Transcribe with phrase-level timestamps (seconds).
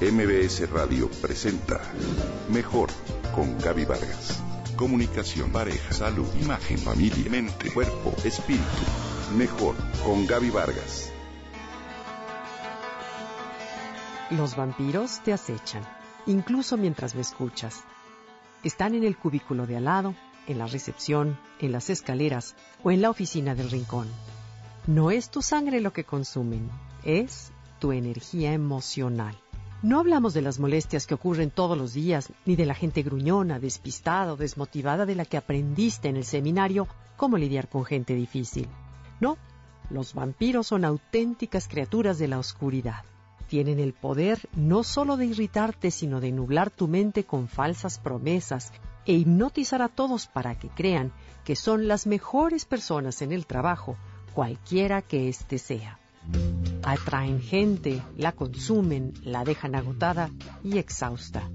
[0.00, 1.78] MBS Radio presenta
[2.48, 2.88] Mejor
[3.34, 4.42] con Gaby Vargas.
[4.74, 8.64] Comunicación, pareja, salud, imagen, familia, mente, cuerpo, espíritu.
[9.36, 11.12] Mejor con Gaby Vargas.
[14.30, 15.82] Los vampiros te acechan,
[16.24, 17.84] incluso mientras me escuchas.
[18.64, 20.14] Están en el cubículo de al lado,
[20.46, 24.08] en la recepción, en las escaleras o en la oficina del rincón.
[24.86, 26.70] No es tu sangre lo que consumen,
[27.04, 29.36] es tu energía emocional.
[29.82, 33.58] No hablamos de las molestias que ocurren todos los días, ni de la gente gruñona,
[33.58, 38.68] despistada o desmotivada de la que aprendiste en el seminario cómo lidiar con gente difícil.
[39.20, 39.38] No,
[39.88, 43.04] los vampiros son auténticas criaturas de la oscuridad.
[43.48, 48.72] Tienen el poder no solo de irritarte, sino de nublar tu mente con falsas promesas
[49.06, 51.10] e hipnotizar a todos para que crean
[51.42, 53.96] que son las mejores personas en el trabajo,
[54.34, 55.98] cualquiera que éste sea.
[56.82, 60.30] Atraen gente, la consumen, la dejan agotada
[60.64, 61.50] y exhausta.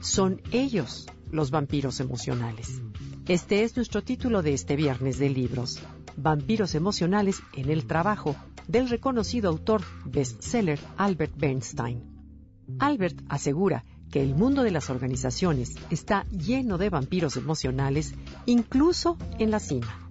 [0.00, 2.80] Son ellos los vampiros emocionales.
[3.28, 5.80] Este es nuestro título de este viernes de libros,
[6.16, 8.34] Vampiros emocionales en el trabajo,
[8.68, 12.02] del reconocido autor bestseller Albert Bernstein.
[12.78, 18.14] Albert asegura que el mundo de las organizaciones está lleno de vampiros emocionales,
[18.46, 20.08] incluso en la cima.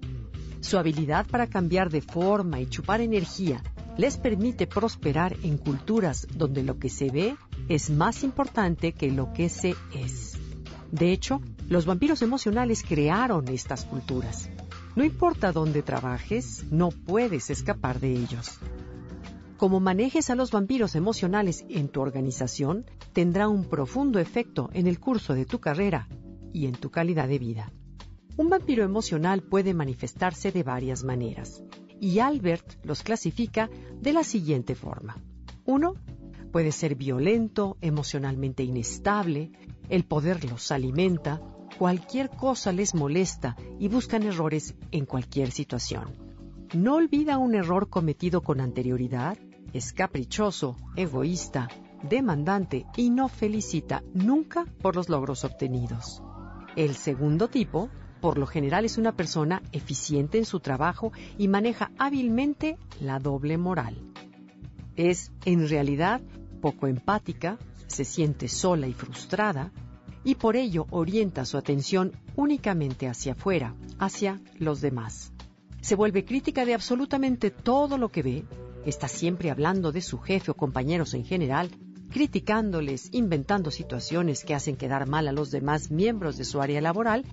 [0.62, 3.64] Su habilidad para cambiar de forma y chupar energía
[3.98, 7.38] les permite prosperar en culturas donde lo que se ve
[7.70, 10.38] es más importante que lo que se es.
[10.92, 14.50] De hecho, los vampiros emocionales crearon estas culturas.
[14.96, 18.60] No importa dónde trabajes, no puedes escapar de ellos.
[19.58, 25.00] Como manejes a los vampiros emocionales en tu organización, tendrá un profundo efecto en el
[25.00, 26.08] curso de tu carrera
[26.54, 27.72] y en tu calidad de vida.
[28.38, 31.64] Un vampiro emocional puede manifestarse de varias maneras
[32.00, 33.70] y Albert los clasifica
[34.02, 35.18] de la siguiente forma.
[35.66, 35.96] Uno,
[36.52, 39.52] puede ser violento, emocionalmente inestable,
[39.90, 41.42] el poder los alimenta,
[41.78, 46.14] cualquier cosa les molesta y buscan errores en cualquier situación.
[46.74, 49.38] No olvida un error cometido con anterioridad,
[49.74, 51.68] es caprichoso, egoísta,
[52.02, 56.22] demandante y no felicita nunca por los logros obtenidos.
[56.76, 57.90] El segundo tipo
[58.26, 63.56] por lo general es una persona eficiente en su trabajo y maneja hábilmente la doble
[63.60, 64.02] moral.
[64.96, 66.22] Es, en realidad,
[66.60, 69.72] poco empática, se siente sola y frustrada,
[70.24, 75.32] y por ello orienta su atención únicamente hacia afuera, hacia los demás.
[75.82, 78.46] Se vuelve crítica de absolutamente todo lo que ve,
[78.88, 81.70] está siempre hablando de su jefe o compañeros en general,
[82.10, 87.24] criticándoles, inventando situaciones que hacen quedar mal a los demás miembros de su área laboral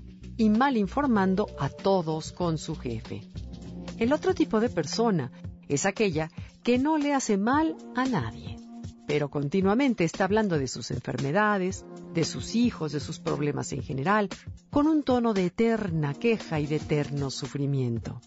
[0.43, 3.23] y mal informando a todos con su jefe.
[3.97, 5.31] El otro tipo de persona
[5.69, 6.33] es aquella
[6.65, 8.57] que no le hace mal a nadie,
[9.07, 14.31] pero continuamente está hablando de sus enfermedades, de sus hijos, de sus problemas en general,
[14.69, 18.21] con un tono de eterna queja y de eterno sufrimiento.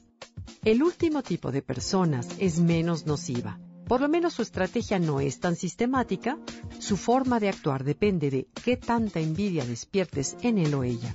[0.64, 3.59] El último tipo de personas es menos nociva.
[3.90, 6.38] Por lo menos su estrategia no es tan sistemática,
[6.80, 11.14] su forma de actuar depende de qué tanta envidia despiertes en él o ella.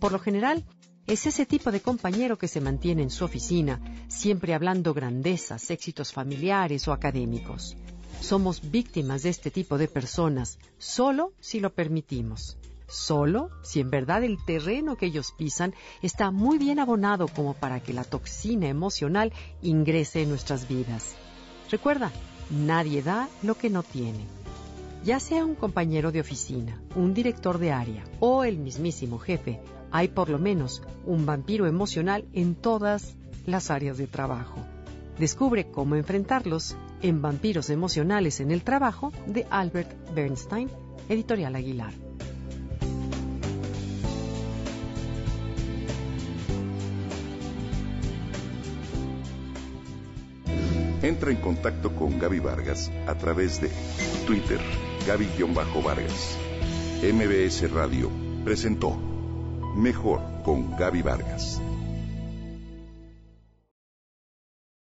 [0.00, 0.64] Por lo general,
[1.06, 6.12] es ese tipo de compañero que se mantiene en su oficina, siempre hablando grandezas, éxitos
[6.12, 7.76] familiares o académicos.
[8.20, 12.56] Somos víctimas de este tipo de personas solo si lo permitimos.
[12.86, 17.80] Solo si en verdad el terreno que ellos pisan está muy bien abonado como para
[17.80, 19.32] que la toxina emocional
[19.62, 21.14] ingrese en nuestras vidas.
[21.70, 22.10] Recuerda,
[22.50, 24.24] nadie da lo que no tiene.
[25.04, 30.08] Ya sea un compañero de oficina, un director de área o el mismísimo jefe, hay
[30.08, 34.60] por lo menos un vampiro emocional en todas las áreas de trabajo.
[35.18, 40.70] Descubre cómo enfrentarlos en Vampiros Emocionales en el Trabajo de Albert Bernstein,
[41.08, 41.92] editorial Aguilar.
[51.02, 53.70] Entra en contacto con Gaby Vargas a través de
[54.26, 54.60] Twitter,
[55.06, 56.36] Gaby-Vargas.
[57.02, 58.10] MBS Radio
[58.44, 59.09] presentó
[59.74, 61.60] Mejor con Gaby Vargas.